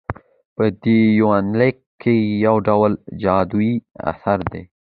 [0.55, 2.13] په دې يونليک کې
[2.45, 3.75] يوډول جادويي
[4.11, 4.63] اثر دى